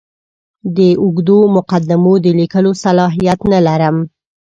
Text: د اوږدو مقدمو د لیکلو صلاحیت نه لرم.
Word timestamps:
د 0.75 0.77
اوږدو 1.03 1.39
مقدمو 1.55 2.13
د 2.25 2.27
لیکلو 2.39 2.71
صلاحیت 2.85 3.39
نه 3.51 3.59
لرم. 3.67 3.97